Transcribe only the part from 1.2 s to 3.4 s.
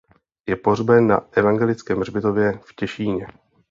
evangelickém hřbitově v Těšíně.